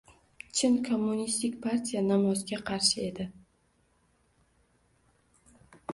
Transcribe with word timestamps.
Chin, 0.59 0.77
kommunistik 0.87 1.59
partiya 1.65 2.01
namozga 2.07 2.59
qarshi 2.71 3.05
edi. 3.11 3.27